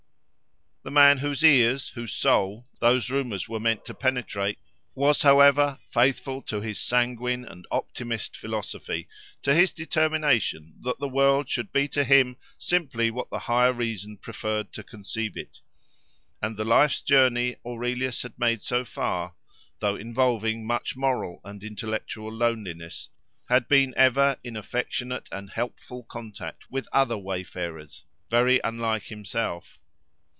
[0.83, 4.57] The man whose ears, whose soul, those rumours were meant to penetrate,
[4.95, 9.07] was, however, faithful to his sanguine and optimist philosophy,
[9.43, 14.17] to his determination that the world should be to him simply what the higher reason
[14.17, 15.61] preferred to conceive it;
[16.41, 19.35] and the life's journey Aurelius had made so far,
[19.77, 23.09] though involving much moral and intellectual loneliness,
[23.49, 29.77] had been ever in affectionate and helpful contact with other wayfarers, very unlike himself.